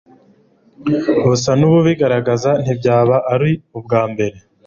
[1.23, 4.37] busa n'ububigaragaza, ntibyaba ari ubwa mbere